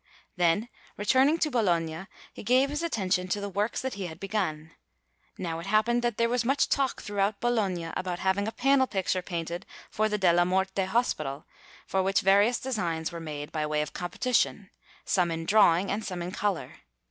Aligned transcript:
Then, 0.35 0.67
returning 0.97 1.37
to 1.37 1.51
Bologna, 1.51 2.07
he 2.33 2.41
gave 2.41 2.71
his 2.71 2.81
attention 2.81 3.27
to 3.27 3.39
the 3.39 3.51
works 3.51 3.83
that 3.83 3.93
he 3.93 4.07
had 4.07 4.19
begun. 4.19 4.71
Now 5.37 5.59
it 5.59 5.67
happened 5.67 6.01
that 6.01 6.17
there 6.17 6.27
was 6.27 6.43
much 6.43 6.69
talk 6.69 7.03
throughout 7.03 7.39
Bologna 7.39 7.91
about 7.95 8.17
having 8.17 8.47
a 8.47 8.51
panel 8.51 8.87
picture 8.87 9.21
painted 9.21 9.63
for 9.91 10.09
the 10.09 10.17
Della 10.17 10.43
Morte 10.43 10.85
Hospital, 10.85 11.45
for 11.85 12.01
which 12.01 12.21
various 12.21 12.59
designs 12.59 13.11
were 13.11 13.19
made 13.19 13.51
by 13.51 13.63
way 13.67 13.83
of 13.83 13.93
competition, 13.93 14.71
some 15.05 15.29
in 15.29 15.45
drawing 15.45 15.91
and 15.91 16.03
some 16.03 16.23
in 16.23 16.31
colour. 16.31 16.77